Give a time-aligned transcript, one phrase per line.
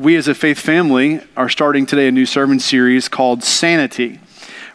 [0.00, 4.18] we as a faith family are starting today a new sermon series called Sanity.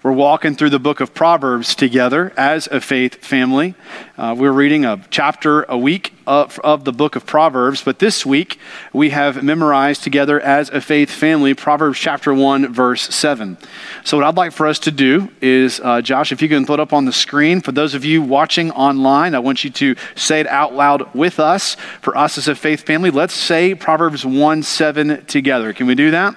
[0.06, 3.74] We're walking through the book of Proverbs together as a faith family.
[4.16, 8.24] Uh, we're reading a chapter a week of, of, the book of Proverbs, but this
[8.24, 8.60] week
[8.94, 13.58] we have memorized together as a faith family Proverbs chapter 1, verse 7.
[14.04, 16.80] So, what I'd like for us to do is, uh, Josh, if you can put
[16.80, 20.40] up on the screen, for those of you watching online, I want you to say
[20.40, 21.78] it out loud with us.
[22.02, 25.74] For us as a faith family, let's say Proverbs 1 7 together.
[25.74, 26.36] Can we do that?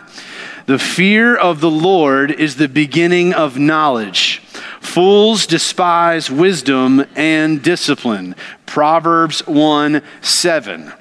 [0.68, 4.42] The fear of the Lord is the beginning of knowledge.
[4.82, 8.36] Fools despise wisdom and discipline.
[8.68, 10.92] Proverbs 1 7.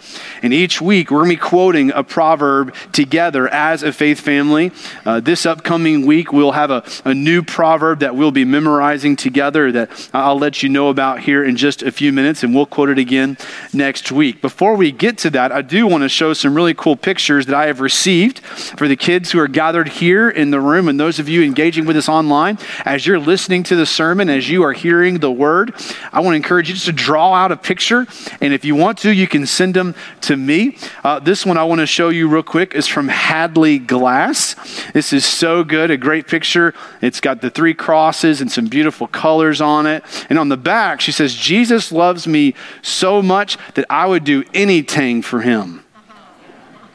[0.42, 4.72] And each week, we're going to be quoting a proverb together as a faith family.
[5.06, 9.72] Uh, this upcoming week, we'll have a, a new proverb that we'll be memorizing together
[9.74, 12.90] that I'll let you know about here in just a few minutes, and we'll quote
[12.90, 13.38] it again
[13.74, 14.42] next week.
[14.42, 17.56] Before we get to that, I do want to show some really cool pictures that
[17.56, 21.20] I have received for the kids who are gathered here in the room and those
[21.20, 22.60] of you engaging with us online.
[22.86, 25.74] As you're listening to the sermon, as you are hearing the word,
[26.14, 28.08] I want to encourage you just to draw out a picture.
[28.42, 30.78] And if you want to, you can send them to me.
[31.04, 34.56] Uh, this one I want to show you real quick is from Hadley Glass.
[34.94, 36.74] This is so good, a great picture.
[37.02, 40.04] It's got the three crosses and some beautiful colors on it.
[40.30, 44.44] And on the back, she says, Jesus loves me so much that I would do
[44.54, 45.84] anything for him.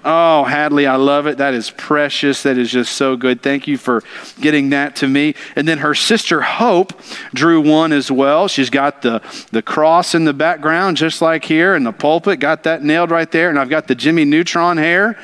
[0.04, 1.38] Oh, Hadley, I love it.
[1.38, 2.42] That is precious.
[2.42, 3.40] That is just so good.
[3.40, 4.02] Thank you for
[4.40, 5.34] getting that to me.
[5.54, 7.00] And then her sister Hope
[7.32, 8.48] drew one as well.
[8.48, 12.40] She's got the, the cross in the background, just like here, and the pulpit.
[12.40, 13.48] Got that nailed right there.
[13.48, 15.18] And I've got the Jimmy Neutron hair.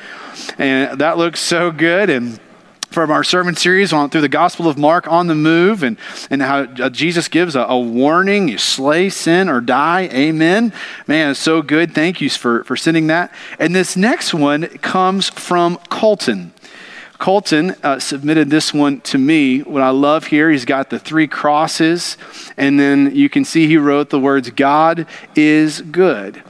[0.57, 2.09] And that looks so good.
[2.09, 2.39] And
[2.89, 5.97] from our sermon series on through the Gospel of Mark on the move and,
[6.29, 10.09] and how uh, Jesus gives a, a, warning you slay sin or die.
[10.11, 10.73] Amen.
[11.05, 11.93] Man, it's so good.
[11.93, 13.31] Thank you for, for sending that.
[13.59, 16.53] And this next one comes from Colton.
[17.19, 19.59] Colton uh, submitted this one to me.
[19.59, 22.17] What I love here, he's got the three crosses,
[22.55, 25.05] and then you can see he wrote the words, God
[25.35, 26.41] is good.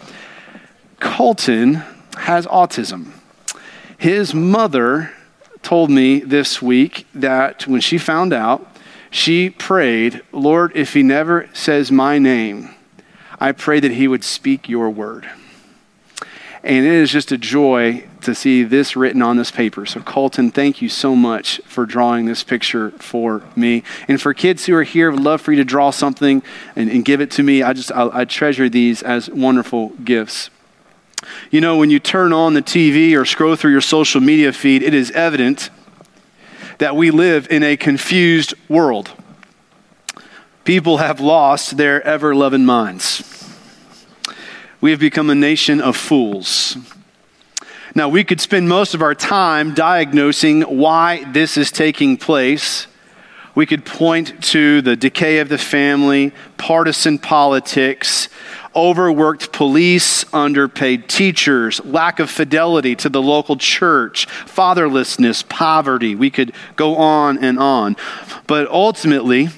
[0.99, 1.81] Colton
[2.15, 3.13] has autism.
[3.97, 5.11] His mother
[5.63, 8.75] told me this week that when she found out,
[9.11, 12.75] she prayed, Lord, if he never says my name,
[13.39, 15.29] I pray that he would speak your word.
[16.61, 19.85] And it is just a joy to see this written on this paper.
[19.85, 23.83] So, Colton, thank you so much for drawing this picture for me.
[24.09, 26.43] And for kids who are here, I would love for you to draw something
[26.75, 27.63] and, and give it to me.
[27.63, 30.49] I just, I, I treasure these as wonderful gifts.
[31.51, 34.83] You know, when you turn on the TV or scroll through your social media feed,
[34.83, 35.69] it is evident
[36.77, 39.11] that we live in a confused world.
[40.63, 43.23] People have lost their ever loving minds.
[44.81, 46.77] We have become a nation of fools.
[47.95, 52.87] Now, we could spend most of our time diagnosing why this is taking place.
[53.55, 58.29] We could point to the decay of the family, partisan politics,
[58.75, 66.15] overworked police, underpaid teachers, lack of fidelity to the local church, fatherlessness, poverty.
[66.15, 67.95] We could go on and on.
[68.47, 69.49] But ultimately,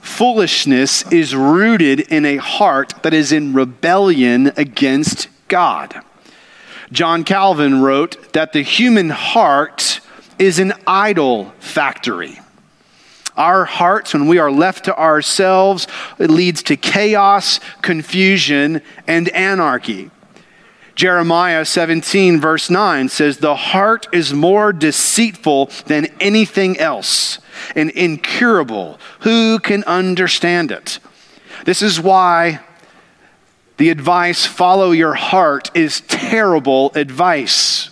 [0.00, 6.02] foolishness is rooted in a heart that is in rebellion against God.
[6.90, 10.00] John Calvin wrote that the human heart
[10.38, 12.38] is an idol factory.
[13.36, 15.86] Our hearts, when we are left to ourselves,
[16.18, 20.10] it leads to chaos, confusion, and anarchy.
[20.94, 27.38] Jeremiah 17, verse 9 says, The heart is more deceitful than anything else
[27.74, 29.00] and incurable.
[29.20, 30.98] Who can understand it?
[31.64, 32.60] This is why
[33.78, 37.88] the advice, follow your heart, is terrible advice.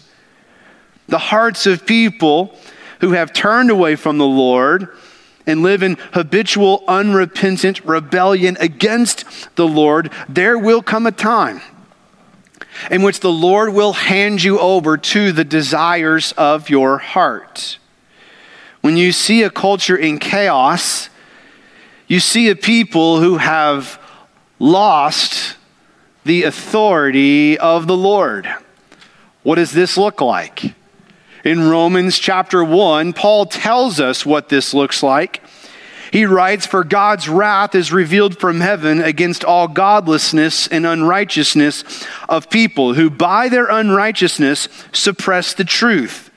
[1.09, 2.57] The hearts of people
[3.01, 4.89] who have turned away from the Lord
[5.47, 9.25] and live in habitual, unrepentant rebellion against
[9.57, 11.61] the Lord, there will come a time
[12.91, 17.79] in which the Lord will hand you over to the desires of your heart.
[18.81, 21.11] When you see a culture in chaos,
[22.07, 24.01] you see a people who have
[24.59, 25.57] lost
[26.25, 28.53] the authority of the Lord.
[29.43, 30.75] What does this look like?
[31.45, 35.43] In Romans chapter 1, Paul tells us what this looks like.
[36.13, 42.51] He writes, For God's wrath is revealed from heaven against all godlessness and unrighteousness of
[42.51, 46.31] people who by their unrighteousness suppress the truth.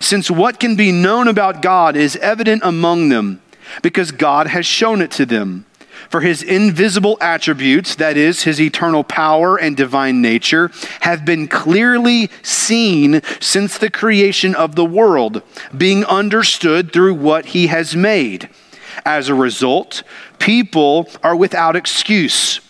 [0.00, 3.42] Since what can be known about God is evident among them,
[3.82, 5.66] because God has shown it to them.
[6.12, 10.70] For his invisible attributes, that is, his eternal power and divine nature,
[11.00, 15.40] have been clearly seen since the creation of the world,
[15.74, 18.50] being understood through what he has made.
[19.06, 20.02] As a result,
[20.38, 22.60] people are without excuse.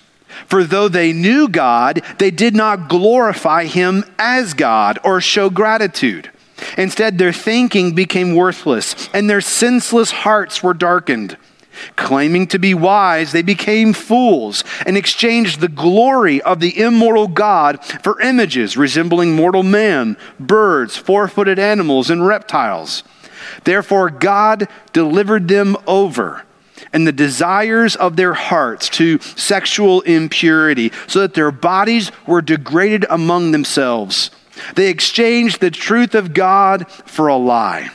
[0.46, 6.30] For though they knew God, they did not glorify him as God or show gratitude.
[6.78, 11.36] Instead, their thinking became worthless, and their senseless hearts were darkened.
[11.96, 17.84] Claiming to be wise, they became fools and exchanged the glory of the immortal God
[17.84, 23.02] for images resembling mortal man, birds, four footed animals, and reptiles.
[23.64, 26.44] Therefore, God delivered them over
[26.92, 33.06] and the desires of their hearts to sexual impurity, so that their bodies were degraded
[33.08, 34.30] among themselves.
[34.74, 37.90] They exchanged the truth of God for a lie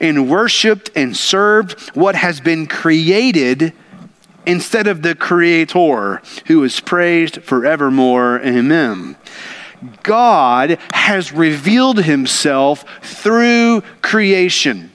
[0.00, 3.72] and worshiped and served what has been created
[4.46, 8.40] instead of the Creator, who is praised forevermore.
[8.40, 9.16] Amen.
[10.02, 14.90] God has revealed himself through creation.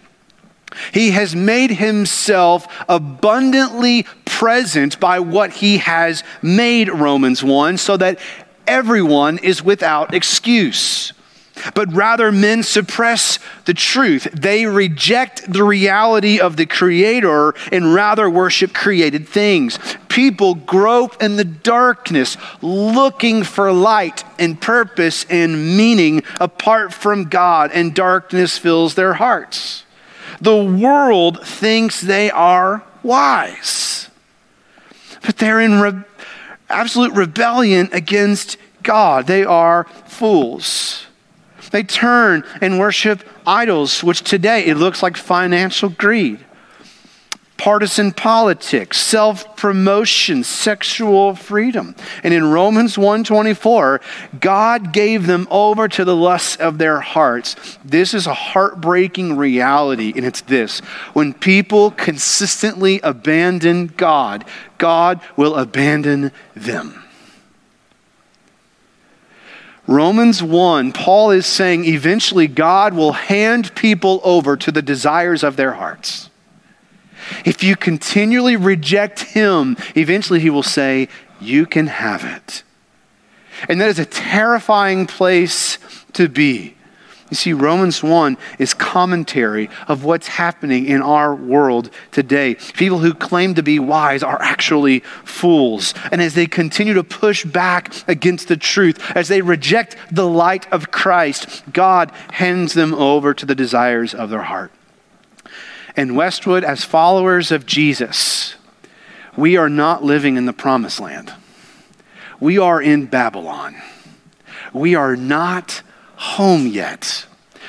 [0.94, 8.19] He has made himself abundantly present by what he has made, Romans 1, so that
[8.68, 11.13] everyone is without excuse
[11.74, 14.27] but rather men suppress the truth.
[14.33, 19.80] They reject the reality of the Creator and rather worship created things.
[20.09, 27.71] People grope in the darkness, looking for light and purpose and meaning apart from God,
[27.71, 29.83] and darkness fills their hearts.
[30.42, 34.10] The world thinks they are wise,
[35.24, 36.03] but they're in re-
[36.69, 39.27] absolute rebellion against God.
[39.27, 41.06] They are fools.
[41.72, 46.40] They turn and worship idols, which today it looks like financial greed,
[47.58, 51.96] partisan politics, self-promotion, sexual freedom.
[52.24, 54.00] And in Romans 1:24,
[54.40, 57.56] God gave them over to the lusts of their hearts.
[57.84, 60.80] This is a heartbreaking reality, and it's this.
[61.13, 64.46] When people consistently abandon God,
[64.78, 67.04] God will abandon them.
[69.88, 75.56] Romans 1, Paul is saying eventually God will hand people over to the desires of
[75.56, 76.30] their hearts.
[77.45, 81.07] If you continually reject Him, eventually He will say,
[81.39, 82.63] You can have it.
[83.68, 85.80] And that is a terrifying place
[86.13, 86.76] to be.
[87.29, 92.56] You see, Romans 1 is commentary of what's happening in our world today.
[92.56, 95.94] People who claim to be wise are actually fools.
[96.12, 100.71] And as they continue to push back against the truth, as they reject the light
[100.71, 104.71] of Christ, God hands them over to the desires of their heart.
[105.97, 108.56] And Westwood, as followers of Jesus,
[109.35, 111.33] we are not living in the promised land.
[112.39, 113.75] We are in Babylon.
[114.71, 115.81] We are not
[116.18, 117.25] home yet.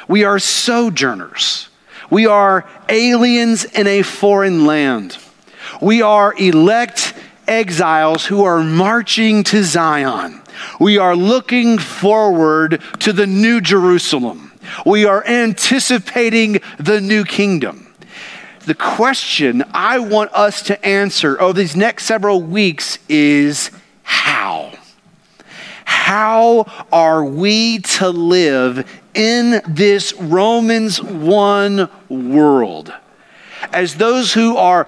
[0.09, 1.69] We are sojourners.
[2.11, 5.19] We are aliens in a foreign land.
[5.81, 7.15] We are elect
[7.47, 10.41] exiles who are marching to Zion.
[10.81, 14.53] We are looking forward to the new Jerusalem.
[14.85, 17.95] We are anticipating the new kingdom.
[18.67, 23.71] The question I want us to answer over these next several weeks is
[24.03, 24.68] how?
[25.89, 32.93] How are we to live in this Romans 1 world?
[33.73, 34.87] As those who are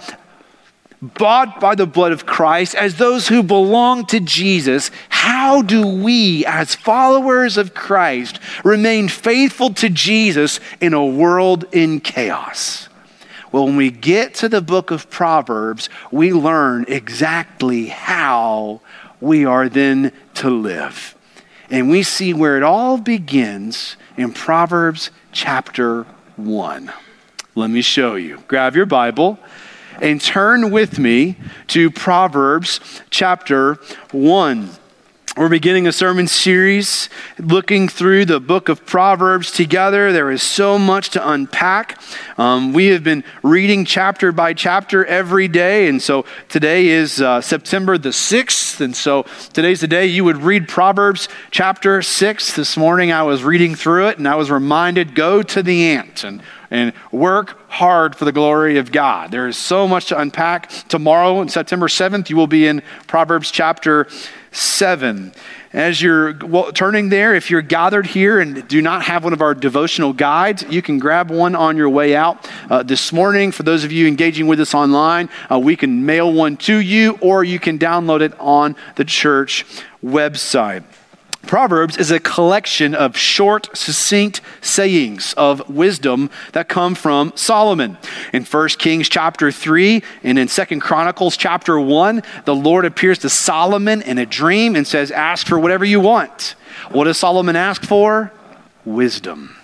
[1.00, 6.45] bought by the blood of Christ, as those who belong to Jesus, how do we,
[6.45, 12.90] as followers of Christ, remain faithful to Jesus in a world in chaos?
[13.52, 18.83] Well, when we get to the book of Proverbs, we learn exactly how
[19.20, 21.14] we are then to live.
[21.70, 26.04] And we see where it all begins in Proverbs chapter
[26.36, 26.92] 1.
[27.54, 28.42] Let me show you.
[28.48, 29.38] Grab your Bible
[30.00, 31.36] and turn with me
[31.68, 33.74] to Proverbs chapter
[34.12, 34.70] 1.
[35.37, 37.08] We're beginning a sermon series
[37.38, 40.12] looking through the book of Proverbs together.
[40.12, 42.00] There is so much to unpack.
[42.37, 45.87] Um, we have been reading chapter by chapter every day.
[45.87, 48.80] And so today is uh, September the 6th.
[48.80, 52.56] And so today's the day you would read Proverbs chapter 6.
[52.56, 56.25] This morning I was reading through it and I was reminded go to the ant
[56.25, 59.32] and and work hard for the glory of God.
[59.32, 60.70] There is so much to unpack.
[60.88, 64.06] Tomorrow, on September 7th, you will be in Proverbs chapter
[64.52, 65.33] 7.
[65.73, 66.35] As you're
[66.73, 70.64] turning there, if you're gathered here and do not have one of our devotional guides,
[70.69, 72.50] you can grab one on your way out.
[72.69, 76.33] Uh, this morning, for those of you engaging with us online, uh, we can mail
[76.33, 79.64] one to you or you can download it on the church
[80.04, 80.83] website.
[81.47, 87.97] Proverbs is a collection of short, succinct sayings of wisdom that come from Solomon.
[88.32, 93.30] In 1 Kings chapter 3 and in 2 Chronicles chapter 1, the Lord appears to
[93.30, 96.54] Solomon in a dream and says, Ask for whatever you want.
[96.90, 98.32] What does Solomon ask for?
[98.85, 99.56] Wisdom.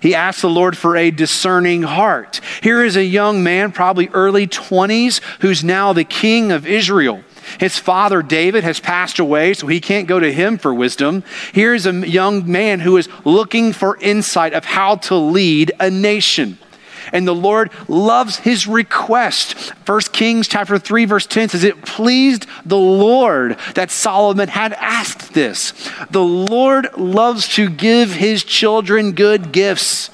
[0.00, 2.40] He asks the Lord for a discerning heart.
[2.62, 7.22] Here is a young man, probably early 20s, who's now the king of Israel.
[7.60, 11.22] His father, David, has passed away, so he can't go to him for wisdom.
[11.52, 16.56] Here's a young man who is looking for insight of how to lead a nation.
[17.12, 19.74] And the Lord loves his request.
[19.84, 25.34] First Kings chapter 3 verse 10 says it pleased the Lord that Solomon had asked
[25.34, 25.72] this.
[26.10, 30.08] The Lord loves to give his children good gifts.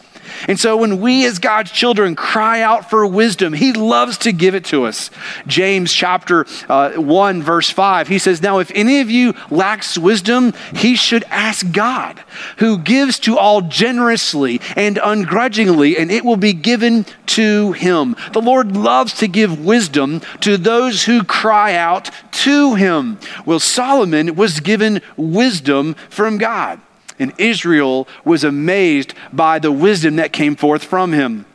[0.49, 4.55] And so when we as God's children cry out for wisdom, He loves to give
[4.55, 5.11] it to us.
[5.47, 10.53] James chapter uh, 1, verse 5, he says, Now if any of you lacks wisdom,
[10.75, 12.23] he should ask God,
[12.59, 18.17] who gives to all generously and ungrudgingly, and it will be given to him.
[18.33, 23.19] The Lord loves to give wisdom to those who cry out to him.
[23.45, 26.81] Well, Solomon was given wisdom from God.
[27.19, 31.47] And Israel was amazed by the wisdom that came forth from him.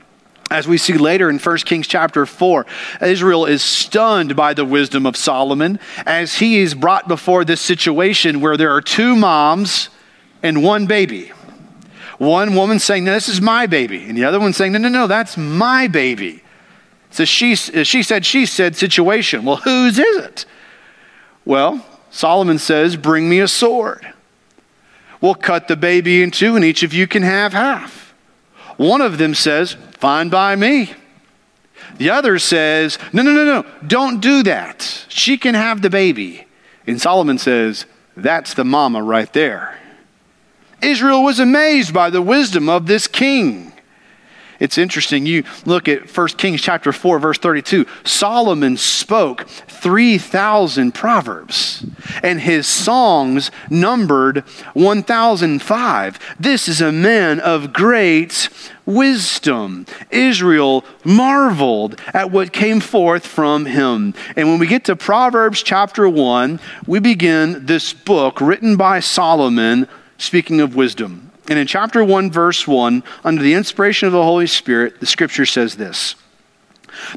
[0.49, 2.65] As we see later in 1 Kings chapter 4,
[3.01, 8.41] Israel is stunned by the wisdom of Solomon as he is brought before this situation
[8.41, 9.89] where there are two moms
[10.43, 11.31] and one baby.
[12.17, 14.03] One woman saying, no, This is my baby.
[14.03, 16.43] And the other one saying, No, no, no, that's my baby.
[17.11, 19.43] So she, she said, she said situation.
[19.43, 20.45] Well, whose is it?
[21.45, 24.13] Well, Solomon says, Bring me a sword.
[25.21, 28.13] We'll cut the baby in two, and each of you can have half.
[28.77, 30.93] One of them says, Fine by me.
[31.97, 35.05] The other says, No, no, no, no, don't do that.
[35.07, 36.47] She can have the baby.
[36.87, 37.85] And Solomon says,
[38.17, 39.77] That's the mama right there.
[40.81, 43.71] Israel was amazed by the wisdom of this king.
[44.61, 45.25] It's interesting.
[45.25, 47.87] You look at 1 Kings chapter 4, verse 32.
[48.03, 51.83] Solomon spoke 3,000 proverbs,
[52.21, 54.41] and his songs numbered
[54.75, 56.19] 1,005.
[56.39, 58.49] This is a man of great
[58.85, 59.87] wisdom.
[60.11, 64.13] Israel marveled at what came forth from him.
[64.35, 69.87] And when we get to Proverbs chapter 1, we begin this book written by Solomon
[70.19, 71.30] speaking of wisdom.
[71.47, 75.45] And in chapter 1, verse 1, under the inspiration of the Holy Spirit, the scripture
[75.45, 76.15] says this.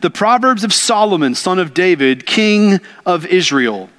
[0.00, 3.90] The Proverbs of Solomon, son of David, king of Israel,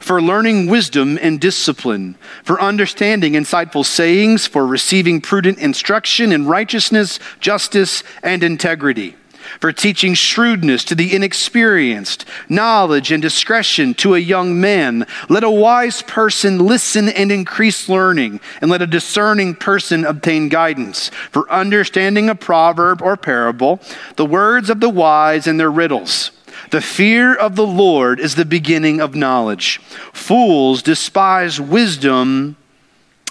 [0.00, 7.18] for learning wisdom and discipline, for understanding insightful sayings, for receiving prudent instruction in righteousness,
[7.40, 9.16] justice, and integrity
[9.58, 15.06] for teaching shrewdness to the inexperienced, knowledge and discretion to a young man.
[15.28, 21.10] Let a wise person listen and increase learning, and let a discerning person obtain guidance.
[21.30, 23.80] For understanding a proverb or parable,
[24.16, 26.30] the words of the wise and their riddles.
[26.70, 29.78] The fear of the Lord is the beginning of knowledge.
[30.12, 32.56] Fools despise wisdom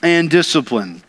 [0.01, 1.03] and discipline.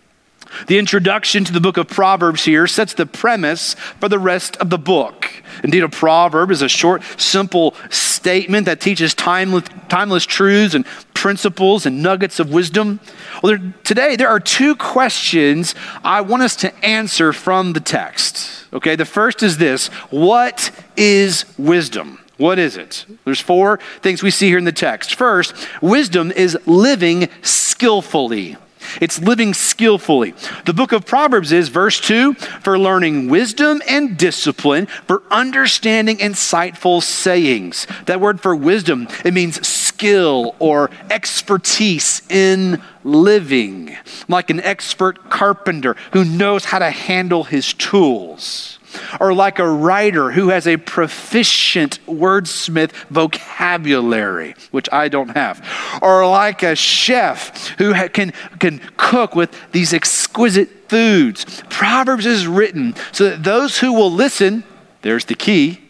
[0.66, 4.70] The introduction to the book of Proverbs here sets the premise for the rest of
[4.70, 5.30] the book.
[5.62, 11.86] Indeed, a proverb is a short, simple statement that teaches timeless, timeless truths and principles
[11.86, 13.00] and nuggets of wisdom.
[13.42, 18.66] Well, there, today, there are two questions I want us to answer from the text.
[18.72, 22.18] Okay, the first is this What is wisdom?
[22.36, 23.04] What is it?
[23.26, 25.14] There's four things we see here in the text.
[25.14, 28.56] First, wisdom is living skillfully.
[29.00, 30.34] It's living skillfully.
[30.64, 37.02] The book of Proverbs is, verse 2, for learning wisdom and discipline, for understanding insightful
[37.02, 37.86] sayings.
[38.06, 43.96] That word for wisdom, it means skill or expertise in living,
[44.28, 48.79] like an expert carpenter who knows how to handle his tools
[49.20, 55.66] or like a writer who has a proficient wordsmith vocabulary, which I don't have,
[56.02, 61.62] or like a chef who ha- can, can cook with these exquisite foods.
[61.70, 64.64] Proverbs is written so that those who will listen,
[65.02, 65.80] there's the key,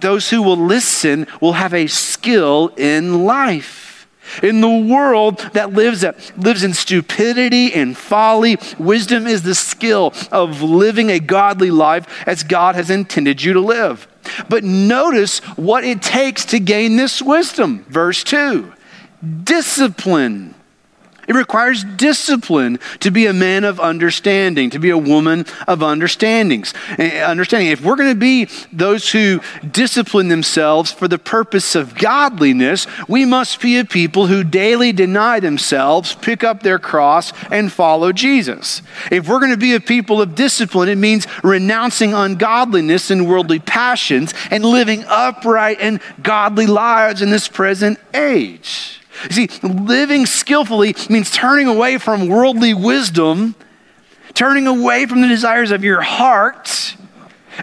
[0.00, 3.87] those who will listen will have a skill in life.
[4.42, 10.12] In the world that lives, that lives in stupidity and folly, wisdom is the skill
[10.30, 14.06] of living a godly life as God has intended you to live.
[14.48, 17.84] But notice what it takes to gain this wisdom.
[17.88, 18.72] Verse 2
[19.44, 20.54] discipline.
[21.28, 26.72] It requires discipline to be a man of understanding, to be a woman of understandings.
[26.96, 27.68] Eh, understanding.
[27.68, 33.26] If we're going to be those who discipline themselves for the purpose of godliness, we
[33.26, 38.80] must be a people who daily deny themselves, pick up their cross, and follow Jesus.
[39.12, 43.58] If we're going to be a people of discipline, it means renouncing ungodliness and worldly
[43.58, 48.97] passions and living upright and godly lives in this present age.
[49.24, 53.54] You see, living skillfully means turning away from worldly wisdom,
[54.34, 56.96] turning away from the desires of your heart,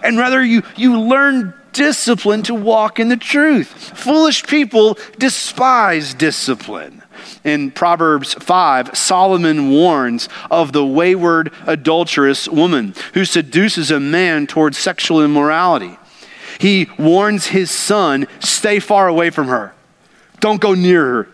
[0.03, 3.67] and rather you, you learn discipline to walk in the truth.
[3.67, 7.03] Foolish people despise discipline.
[7.43, 14.77] In Proverbs 5, Solomon warns of the wayward, adulterous woman who seduces a man towards
[14.77, 15.97] sexual immorality.
[16.59, 19.73] He warns his son, stay far away from her.
[20.39, 21.29] Don't go near her.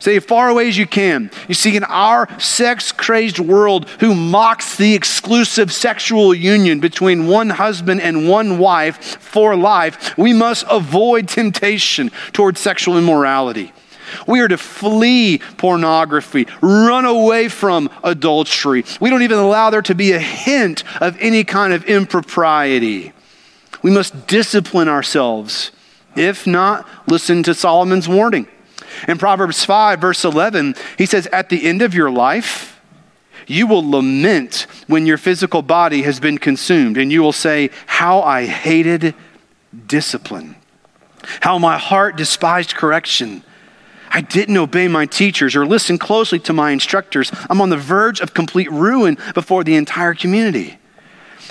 [0.00, 1.30] Stay as far away as you can.
[1.46, 7.50] You see, in our sex crazed world, who mocks the exclusive sexual union between one
[7.50, 13.72] husband and one wife for life, we must avoid temptation towards sexual immorality.
[14.26, 18.84] We are to flee pornography, run away from adultery.
[19.00, 23.12] We don't even allow there to be a hint of any kind of impropriety.
[23.82, 25.70] We must discipline ourselves.
[26.16, 28.48] If not, listen to Solomon's warning.
[29.08, 32.80] In Proverbs 5, verse 11, he says, At the end of your life,
[33.46, 38.22] you will lament when your physical body has been consumed, and you will say, How
[38.22, 39.14] I hated
[39.86, 40.56] discipline,
[41.40, 43.42] how my heart despised correction.
[44.12, 47.30] I didn't obey my teachers or listen closely to my instructors.
[47.48, 50.78] I'm on the verge of complete ruin before the entire community.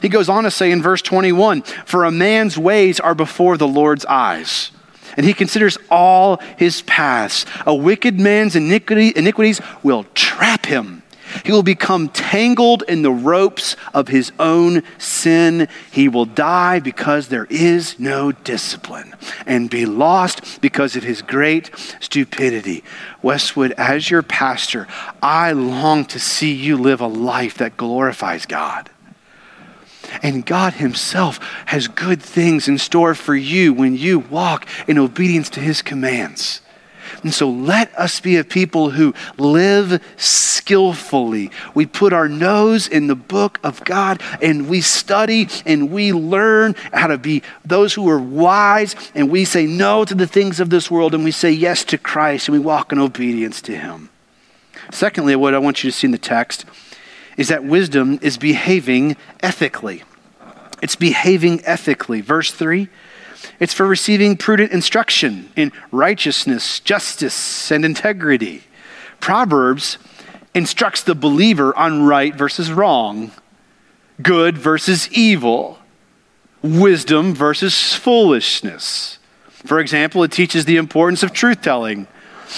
[0.02, 3.68] He goes on to say in verse 21 For a man's ways are before the
[3.68, 4.72] Lord's eyes
[5.18, 7.46] and he considers all his paths.
[7.66, 11.04] A wicked man's iniquity, iniquities will trap him.
[11.46, 15.68] He will become tangled in the ropes of his own sin.
[15.92, 21.72] He will die because there is no discipline and be lost because of his great
[22.00, 22.84] stupidity.
[23.22, 24.88] Westwood, as your pastor,
[25.22, 28.90] I long to see you live a life that glorifies God.
[30.22, 35.50] And God Himself has good things in store for you when you walk in obedience
[35.52, 36.62] to His commands.
[37.24, 41.52] And so let us be a people who live skillfully.
[41.74, 46.76] We put our nose in the book of God and we study and we learn
[46.94, 50.70] how to be those who are wise and we say no to the things of
[50.70, 54.10] this world and we say yes to Christ and we walk in obedience to Him.
[54.92, 56.66] Secondly, what I want you to see in the text
[57.40, 60.04] is that wisdom is behaving ethically.
[60.82, 62.20] It's behaving ethically.
[62.20, 62.90] Verse 3
[63.62, 68.64] it's for receiving prudent instruction in righteousness, justice, and integrity.
[69.22, 69.98] Proverbs
[70.54, 73.32] instructs the believer on right versus wrong,
[74.22, 75.80] good versus evil,
[76.62, 79.20] wisdom versus foolishness.
[79.50, 82.08] For example, it teaches the importance of truth telling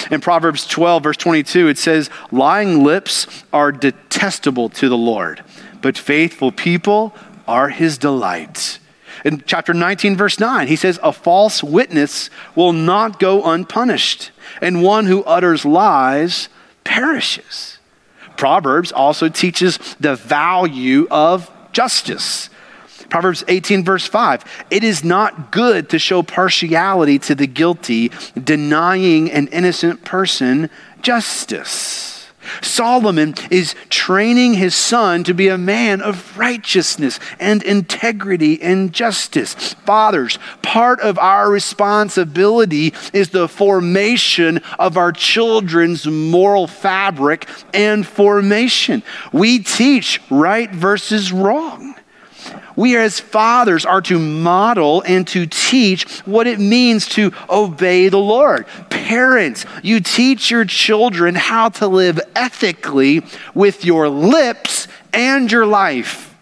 [0.09, 5.43] in Proverbs 12, verse 22, it says, Lying lips are detestable to the Lord,
[5.81, 7.15] but faithful people
[7.47, 8.79] are his delight.
[9.23, 14.81] In chapter 19, verse 9, he says, A false witness will not go unpunished, and
[14.81, 16.49] one who utters lies
[16.83, 17.77] perishes.
[18.37, 22.49] Proverbs also teaches the value of justice.
[23.11, 28.09] Proverbs 18, verse 5 It is not good to show partiality to the guilty,
[28.41, 30.69] denying an innocent person
[31.01, 32.07] justice.
[32.61, 39.53] Solomon is training his son to be a man of righteousness and integrity and justice.
[39.85, 49.03] Fathers, part of our responsibility is the formation of our children's moral fabric and formation.
[49.33, 51.95] We teach right versus wrong.
[52.75, 58.17] We, as fathers, are to model and to teach what it means to obey the
[58.17, 58.65] Lord.
[58.89, 66.35] Parents, you teach your children how to live ethically with your lips and your life.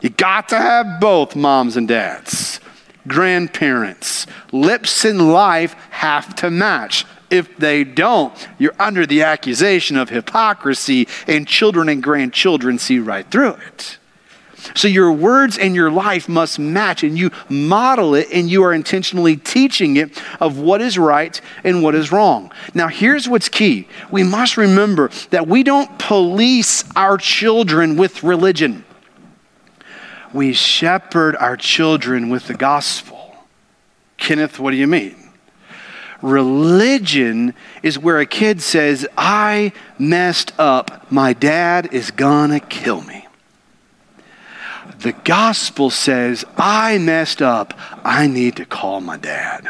[0.00, 2.60] You got to have both, moms and dads.
[3.06, 7.04] Grandparents, lips and life have to match.
[7.30, 13.28] If they don't, you're under the accusation of hypocrisy, and children and grandchildren see right
[13.28, 13.98] through it.
[14.74, 18.72] So your words and your life must match, and you model it, and you are
[18.72, 22.52] intentionally teaching it of what is right and what is wrong.
[22.74, 28.84] Now, here's what's key we must remember that we don't police our children with religion,
[30.32, 33.18] we shepherd our children with the gospel.
[34.16, 35.16] Kenneth, what do you mean?
[36.22, 41.10] Religion is where a kid says, I messed up.
[41.10, 43.21] My dad is gonna kill me.
[45.02, 47.74] The gospel says, I messed up.
[48.04, 49.68] I need to call my dad.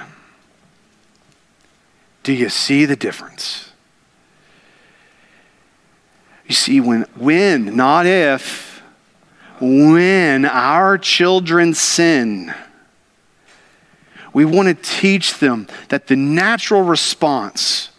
[2.23, 3.71] Do you see the difference?
[6.47, 8.83] You see, when, when, not if,
[9.61, 12.55] when our children sin,
[14.35, 17.91] we want to teach them that the natural response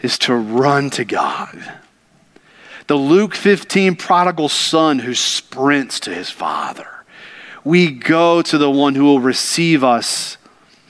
[0.00, 1.80] is to run to God.
[2.90, 6.88] The Luke 15 prodigal son who sprints to his father.
[7.62, 10.38] We go to the one who will receive us,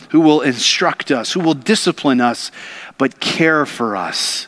[0.08, 2.50] who will instruct us, who will discipline us,
[2.96, 4.46] but care for us.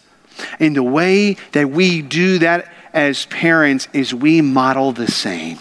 [0.60, 5.58] And the way that we do that as parents is we model the same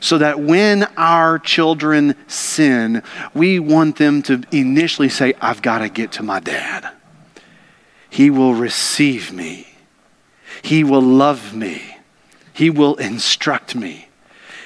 [0.00, 3.02] so that when our children sin,
[3.34, 6.90] we want them to initially say, I've got to get to my dad.
[8.08, 9.75] He will receive me,
[10.62, 11.96] He will love me,
[12.52, 14.08] He will instruct me,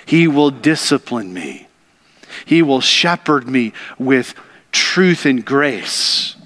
[0.06, 1.68] He will discipline me,
[2.44, 4.34] He will shepherd me with
[4.72, 6.36] truth and grace.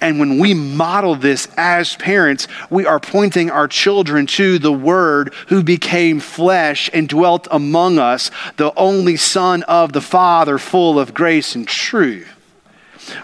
[0.00, 5.32] And when we model this as parents, we are pointing our children to the Word
[5.48, 11.14] who became flesh and dwelt among us, the only Son of the Father, full of
[11.14, 12.28] grace and truth.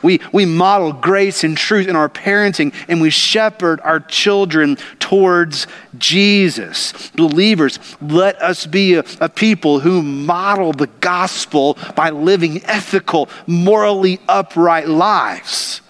[0.03, 5.66] We, we model grace and truth in our parenting, and we shepherd our children towards
[5.99, 7.11] Jesus.
[7.11, 14.20] Believers, let us be a, a people who model the gospel by living ethical, morally
[14.29, 15.81] upright lives.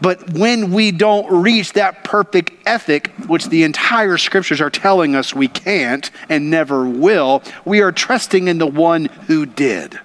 [0.00, 5.34] But when we don't reach that perfect ethic, which the entire scriptures are telling us
[5.34, 9.98] we can't and never will, we are trusting in the one who did.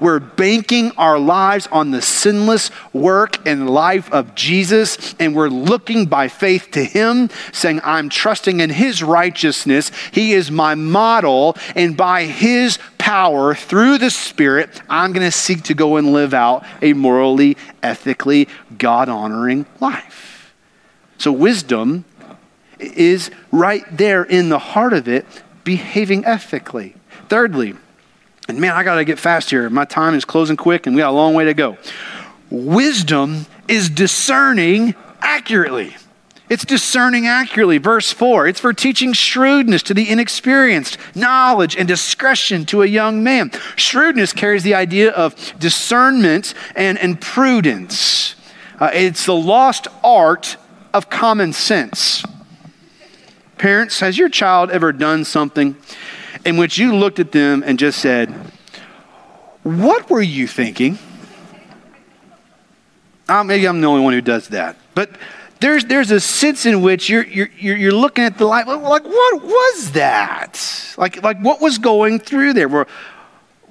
[0.00, 6.06] We're banking our lives on the sinless work and life of Jesus, and we're looking
[6.06, 9.90] by faith to Him, saying, I'm trusting in His righteousness.
[10.12, 15.64] He is my model, and by His power through the Spirit, I'm going to seek
[15.64, 20.54] to go and live out a morally, ethically, God honoring life.
[21.18, 22.04] So, wisdom
[22.78, 25.26] is right there in the heart of it,
[25.64, 26.94] behaving ethically.
[27.28, 27.74] Thirdly,
[28.52, 29.70] and man, I got to get fast here.
[29.70, 31.78] My time is closing quick and we got a long way to go.
[32.50, 35.96] Wisdom is discerning accurately.
[36.50, 37.78] It's discerning accurately.
[37.78, 43.24] Verse 4 it's for teaching shrewdness to the inexperienced, knowledge and discretion to a young
[43.24, 43.52] man.
[43.76, 48.34] Shrewdness carries the idea of discernment and, and prudence,
[48.78, 50.58] uh, it's the lost art
[50.92, 52.22] of common sense.
[53.56, 55.76] Parents, has your child ever done something
[56.44, 58.30] in which you looked at them and just said,
[59.62, 60.98] What were you thinking?
[63.28, 64.76] Uh, maybe I'm the only one who does that.
[64.94, 65.10] But
[65.60, 69.42] there's, there's a sense in which you're, you're, you're looking at the life, like, what
[69.42, 70.94] was that?
[70.98, 72.68] Like, like what was going through there?
[72.68, 72.86] Where,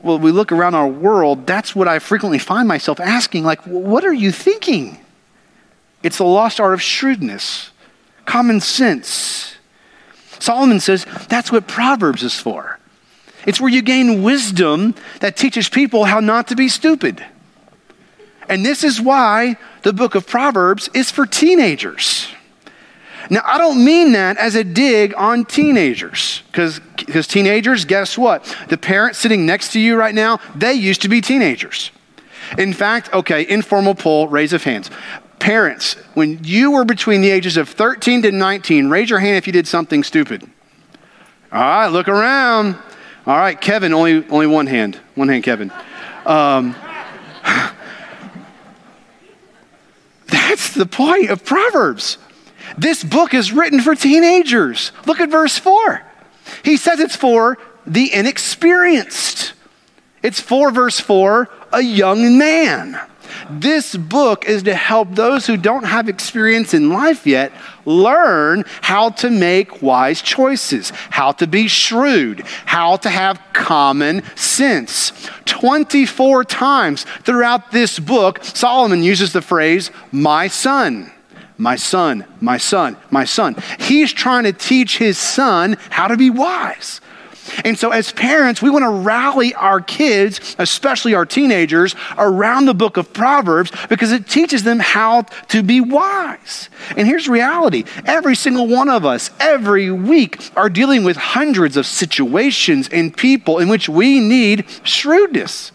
[0.02, 4.06] well, we look around our world, that's what I frequently find myself asking, like, what
[4.06, 4.98] are you thinking?
[6.02, 7.72] It's the lost art of shrewdness,
[8.26, 9.56] common sense.
[10.41, 12.80] Solomon says that's what Proverbs is for.
[13.45, 17.25] It's where you gain wisdom that teaches people how not to be stupid.
[18.49, 22.27] And this is why the book of Proverbs is for teenagers.
[23.30, 26.82] Now, I don't mean that as a dig on teenagers, because
[27.27, 28.43] teenagers, guess what?
[28.67, 31.91] The parents sitting next to you right now, they used to be teenagers.
[32.58, 34.89] In fact, okay, informal poll, raise of hands.
[35.41, 39.47] Parents, when you were between the ages of 13 to 19, raise your hand if
[39.47, 40.43] you did something stupid.
[41.51, 42.75] All right, look around.
[43.25, 44.99] All right, Kevin, only, only one hand.
[45.15, 45.73] One hand, Kevin.
[46.27, 46.75] Um,
[50.27, 52.19] that's the point of Proverbs.
[52.77, 54.91] This book is written for teenagers.
[55.08, 56.04] Look at verse 4.
[56.63, 59.54] He says it's for the inexperienced.
[60.21, 63.01] It's for, verse 4, a young man.
[63.49, 67.51] This book is to help those who don't have experience in life yet
[67.86, 75.12] learn how to make wise choices, how to be shrewd, how to have common sense.
[75.45, 81.12] 24 times throughout this book, Solomon uses the phrase, my son
[81.62, 83.56] my son, my son, my son.
[83.77, 87.01] He's trying to teach his son how to be wise.
[87.63, 92.73] And so, as parents, we want to rally our kids, especially our teenagers, around the
[92.73, 96.69] book of Proverbs because it teaches them how to be wise.
[96.95, 101.86] And here's reality every single one of us, every week, are dealing with hundreds of
[101.86, 105.71] situations and people in which we need shrewdness.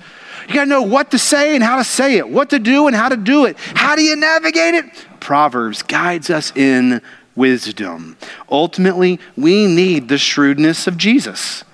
[0.49, 2.87] You got to know what to say and how to say it, what to do
[2.87, 3.57] and how to do it.
[3.59, 4.85] How do you navigate it?
[5.19, 7.03] Proverbs guides us in
[7.37, 8.17] wisdom.
[8.51, 11.65] Ultimately, we need the shrewdness of Jesus.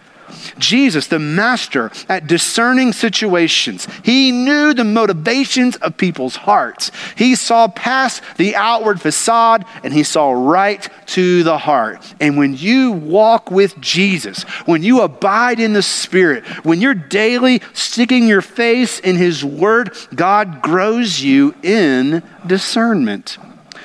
[0.59, 6.91] Jesus, the master at discerning situations, he knew the motivations of people's hearts.
[7.17, 12.15] He saw past the outward facade and he saw right to the heart.
[12.21, 17.63] And when you walk with Jesus, when you abide in the Spirit, when you're daily
[17.73, 23.39] sticking your face in his word, God grows you in discernment.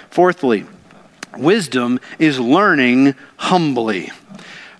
[0.09, 0.65] Fourthly,
[1.37, 4.11] wisdom is learning humbly.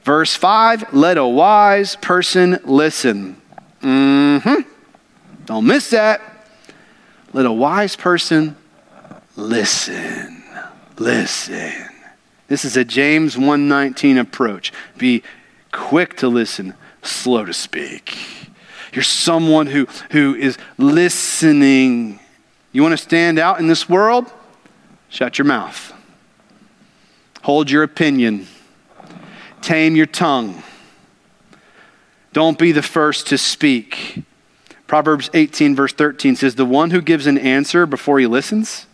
[0.04, 3.42] Verse 5 let a wise person listen.
[3.82, 4.62] Mm hmm.
[5.46, 6.22] Don't miss that.
[7.34, 8.56] Let a wise person
[9.36, 10.44] listen.
[10.98, 11.90] Listen.
[12.48, 14.72] This is a James 119 approach.
[14.98, 15.24] Be
[15.72, 18.18] quick to listen, slow to speak.
[18.94, 22.20] You're someone who, who is listening.
[22.72, 24.32] You want to stand out in this world?
[25.10, 25.94] Shut your mouth.
[27.48, 28.46] Hold your opinion
[29.62, 30.62] tame your tongue.
[32.34, 34.24] Don't be the first to speak.
[34.86, 38.86] Proverbs 18, verse 13 says, The one who gives an answer before he listens,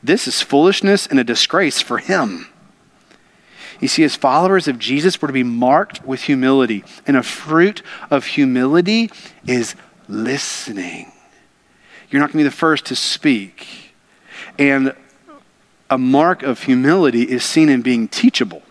[0.00, 2.46] this is foolishness and a disgrace for him.
[3.80, 6.84] You see, as followers of Jesus, we're to be marked with humility.
[7.04, 9.10] And a fruit of humility
[9.44, 9.74] is
[10.06, 11.10] listening.
[12.10, 13.92] You're not going to be the first to speak.
[14.56, 14.94] And
[15.92, 18.62] a mark of humility is seen in being teachable.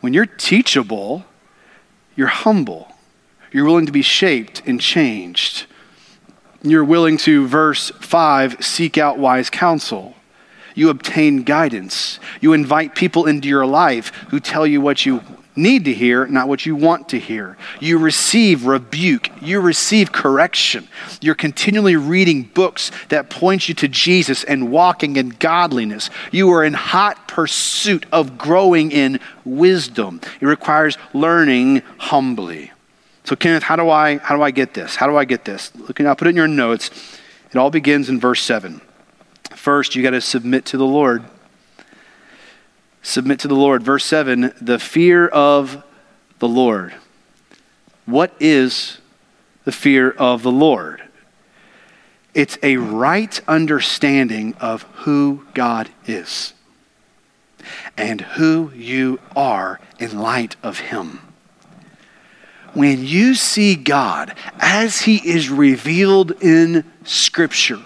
[0.00, 1.24] When you're teachable,
[2.14, 2.92] you're humble.
[3.50, 5.64] You're willing to be shaped and changed.
[6.62, 10.14] You're willing to, verse 5, seek out wise counsel.
[10.74, 12.20] You obtain guidance.
[12.42, 15.22] You invite people into your life who tell you what you
[15.56, 17.56] need to hear, not what you want to hear.
[17.80, 19.30] You receive rebuke.
[19.40, 20.88] You receive correction.
[21.20, 26.10] You're continually reading books that point you to Jesus and walking in godliness.
[26.30, 30.20] You are in hot pursuit of growing in wisdom.
[30.40, 32.72] It requires learning humbly.
[33.24, 34.94] So, Kenneth, how do I how do I get this?
[34.94, 35.74] How do I get this?
[35.74, 36.90] Looking, I'll put it in your notes.
[37.50, 38.80] It all begins in verse seven.
[39.50, 41.24] First, you got to submit to the Lord
[43.06, 43.82] submit to the Lord.
[43.82, 45.82] Verse 7 the fear of
[46.40, 46.94] the Lord.
[48.04, 48.98] What is
[49.64, 51.02] the fear of the Lord?
[52.34, 56.52] It's a right understanding of who God is
[57.96, 61.20] and who you are in light of Him.
[62.74, 67.80] When you see God as He is revealed in Scripture,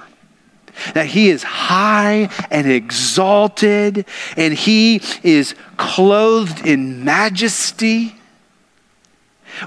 [0.94, 8.14] that he is high and exalted, and he is clothed in majesty.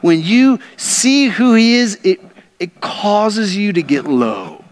[0.01, 2.19] When you see who he is, it,
[2.59, 4.63] it causes you to get low.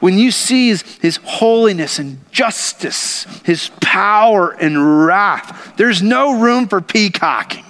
[0.00, 6.68] When you see his, his holiness and justice, his power and wrath, there's no room
[6.68, 7.64] for peacocking.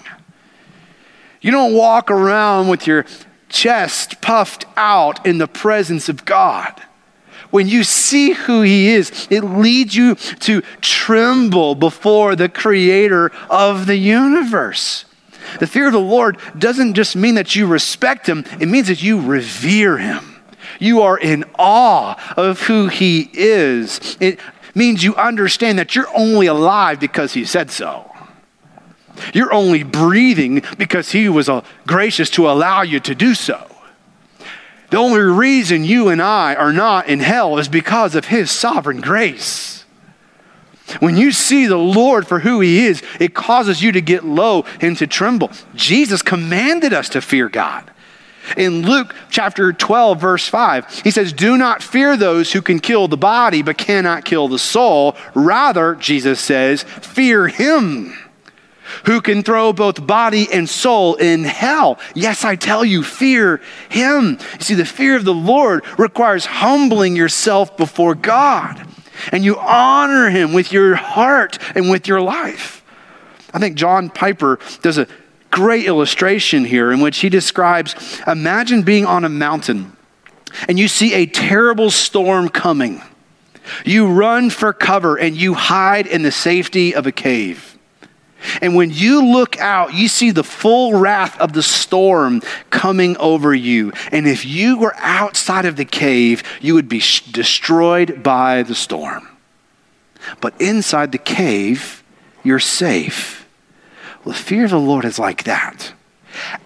[1.40, 3.06] You don't walk around with your
[3.48, 6.82] chest puffed out in the presence of God
[7.50, 13.86] when you see who he is, it leads you to tremble before the creator of
[13.86, 15.04] the universe.
[15.60, 19.02] The fear of the Lord doesn't just mean that you respect him, it means that
[19.02, 20.36] you revere him.
[20.78, 24.16] You are in awe of who he is.
[24.20, 24.38] It
[24.74, 28.10] means you understand that you're only alive because he said so.
[29.34, 33.67] You're only breathing because he was uh, gracious to allow you to do so.
[34.90, 39.00] The only reason you and I are not in hell is because of His sovereign
[39.00, 39.84] grace.
[41.00, 44.64] When you see the Lord for who He is, it causes you to get low
[44.80, 45.50] and to tremble.
[45.74, 47.90] Jesus commanded us to fear God.
[48.56, 53.06] In Luke chapter 12, verse 5, he says, Do not fear those who can kill
[53.06, 55.16] the body but cannot kill the soul.
[55.34, 58.16] Rather, Jesus says, fear Him
[59.06, 61.98] who can throw both body and soul in hell.
[62.14, 64.38] Yes, I tell you, fear him.
[64.54, 68.86] You see, the fear of the Lord requires humbling yourself before God,
[69.32, 72.84] and you honor him with your heart and with your life.
[73.52, 75.06] I think John Piper does a
[75.50, 79.96] great illustration here in which he describes imagine being on a mountain
[80.66, 83.02] and you see a terrible storm coming.
[83.84, 87.77] You run for cover and you hide in the safety of a cave.
[88.60, 93.54] And when you look out, you see the full wrath of the storm coming over
[93.54, 93.92] you.
[94.12, 99.28] And if you were outside of the cave, you would be destroyed by the storm.
[100.40, 102.02] But inside the cave,
[102.44, 103.46] you're safe.
[104.24, 105.92] Well, the fear of the Lord is like that.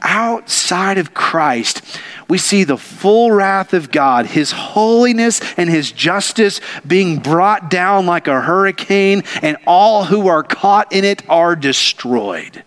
[0.03, 1.83] Outside of Christ,
[2.29, 8.07] we see the full wrath of God, his holiness and his justice being brought down
[8.07, 12.65] like a hurricane, and all who are caught in it are destroyed.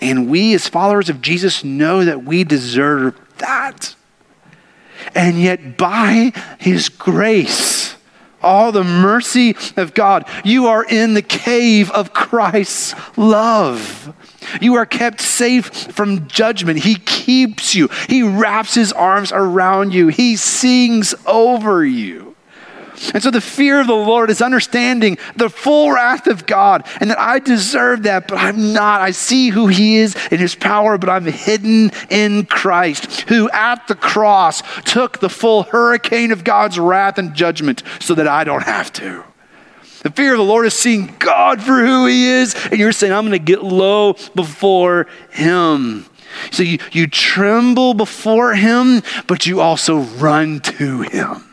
[0.00, 3.94] And we, as followers of Jesus, know that we deserve that.
[5.14, 7.96] And yet, by his grace,
[8.42, 14.14] all the mercy of God, you are in the cave of Christ's love.
[14.60, 16.80] You are kept safe from judgment.
[16.80, 22.36] He keeps you, He wraps His arms around you, He sings over you.
[23.12, 27.10] And so the fear of the Lord is understanding the full wrath of God and
[27.10, 29.00] that I deserve that, but I'm not.
[29.00, 33.86] I see who He is in His power, but I'm hidden in Christ, who at
[33.88, 38.64] the cross took the full hurricane of God's wrath and judgment so that I don't
[38.64, 39.24] have to.
[40.02, 43.12] The fear of the Lord is seeing God for who He is, and you're saying,
[43.12, 46.06] I'm going to get low before Him.
[46.50, 51.44] So you, you tremble before Him, but you also run to Him.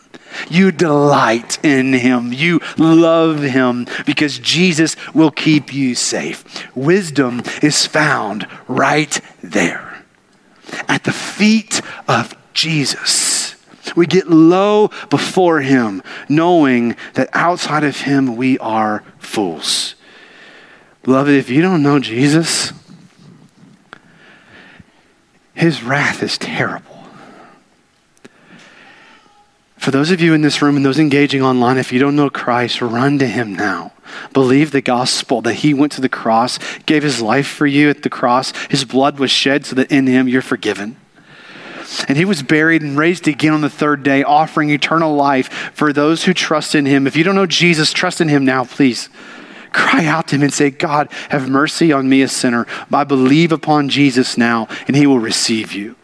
[0.49, 2.33] You delight in Him.
[2.33, 6.75] You love Him because Jesus will keep you safe.
[6.75, 10.03] Wisdom is found right there
[10.87, 13.32] at the feet of Jesus.
[13.95, 19.95] We get low before Him, knowing that outside of Him we are fools.
[21.03, 22.73] Beloved, if you don't know Jesus,
[25.53, 26.93] His wrath is terrible.
[29.77, 32.29] For those of you in this room and those engaging online, if you don't know
[32.29, 33.91] Christ, run to Him now.
[34.31, 38.01] Believe the gospel that He went to the cross, gave His life for you at
[38.01, 38.53] the cross.
[38.69, 40.95] His blood was shed so that in Him you're forgiven.
[42.07, 45.93] And he was buried and raised again on the third day, offering eternal life for
[45.93, 47.07] those who trust in him.
[47.07, 49.09] If you don't know Jesus, trust in him now, please.
[49.71, 52.67] Cry out to him and say, God, have mercy on me, a sinner.
[52.91, 55.95] I believe upon Jesus now, and he will receive you.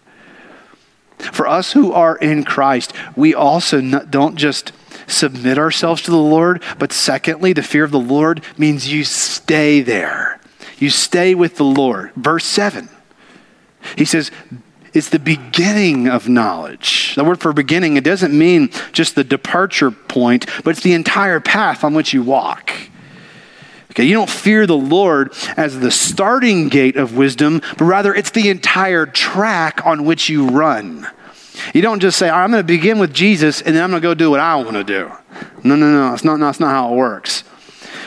[1.20, 4.72] For us who are in Christ, we also don't just
[5.06, 9.82] submit ourselves to the Lord, but secondly, the fear of the Lord means you stay
[9.82, 10.40] there.
[10.78, 12.12] You stay with the Lord.
[12.16, 12.90] Verse 7.
[13.98, 14.32] He says,
[14.94, 17.16] it's the beginning of knowledge.
[17.16, 21.40] The word for beginning, it doesn't mean just the departure point, but it's the entire
[21.40, 22.72] path on which you walk.
[23.92, 28.32] Okay, you don't fear the Lord as the starting gate of wisdom, but rather it's
[28.32, 31.08] the entire track on which you run.
[31.74, 34.08] You don't just say, I'm going to begin with Jesus and then I'm going to
[34.08, 35.12] go do what I want to do.
[35.64, 36.14] No, no, no.
[36.14, 37.44] It's not, no, that's not how it works.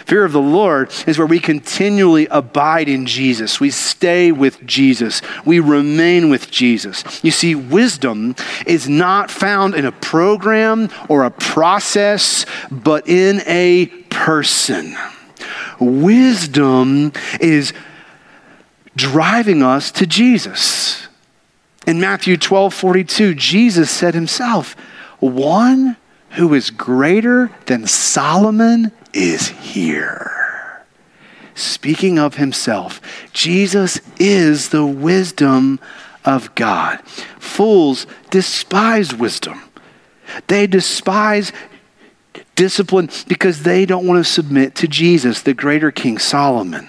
[0.07, 3.61] Fear of the Lord is where we continually abide in Jesus.
[3.61, 5.23] We stay with Jesus.
[5.45, 7.23] We remain with Jesus.
[7.25, 8.35] You see, wisdom
[8.67, 14.97] is not found in a program or a process, but in a person.
[15.79, 17.73] Wisdom is
[18.97, 21.09] driving us to Jesus.
[21.87, 24.75] In Matthew 12 42, Jesus said himself,
[25.19, 25.97] One
[26.31, 30.85] who is greater than Solomon is here.
[31.55, 33.01] Speaking of himself,
[33.33, 35.81] Jesus is the wisdom
[36.25, 37.01] of God.
[37.39, 39.63] Fools despise wisdom,
[40.47, 41.53] they despise
[42.55, 46.89] discipline because they don't want to submit to Jesus, the greater King Solomon.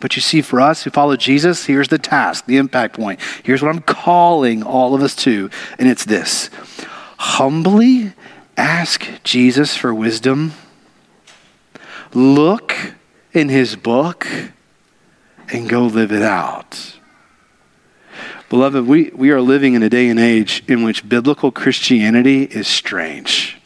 [0.00, 3.20] But you see, for us who follow Jesus, here's the task, the impact point.
[3.44, 6.50] Here's what I'm calling all of us to, and it's this
[7.18, 8.12] humbly
[8.56, 10.52] ask Jesus for wisdom
[12.14, 12.74] look
[13.32, 14.26] in his book
[15.52, 16.98] and go live it out.
[18.48, 22.68] Beloved, we, we are living in a day and age in which biblical Christianity is
[22.68, 23.58] strange.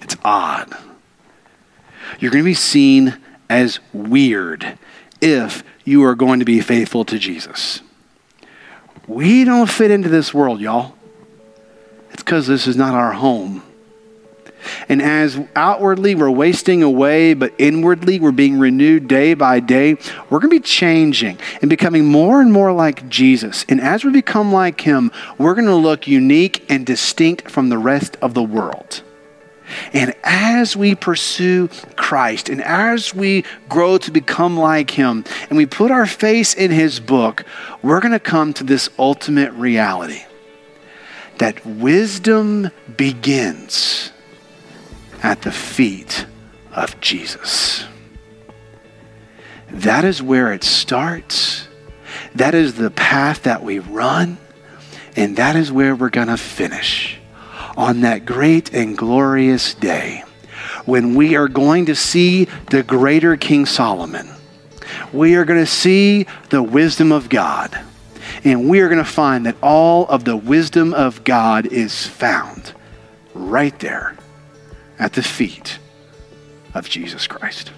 [0.00, 0.72] It's odd.
[2.20, 4.78] You're going to be seen as weird
[5.20, 7.80] if you are going to be faithful to Jesus.
[9.08, 10.94] We don't fit into this world, y'all.
[12.12, 13.62] It's because this is not our home.
[14.88, 19.94] And as outwardly we're wasting away, but inwardly we're being renewed day by day,
[20.28, 23.64] we're going to be changing and becoming more and more like Jesus.
[23.68, 27.78] And as we become like him, we're going to look unique and distinct from the
[27.78, 29.02] rest of the world.
[29.92, 35.66] And as we pursue Christ and as we grow to become like Him and we
[35.66, 37.44] put our face in His book,
[37.82, 40.24] we're going to come to this ultimate reality
[41.38, 44.12] that wisdom begins
[45.22, 46.26] at the feet
[46.72, 47.84] of Jesus.
[49.70, 51.68] That is where it starts.
[52.34, 54.38] That is the path that we run.
[55.16, 57.18] And that is where we're going to finish
[57.76, 60.24] on that great and glorious day
[60.84, 64.28] when we are going to see the greater King Solomon,
[65.12, 67.78] we are going to see the wisdom of God.
[68.44, 72.72] And we are going to find that all of the wisdom of God is found
[73.34, 74.16] right there
[75.00, 75.78] at the feet
[76.74, 77.72] of Jesus Christ.